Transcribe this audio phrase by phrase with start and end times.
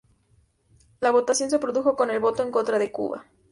[0.99, 3.27] La votación se produjo con el voto en contra de Cuba.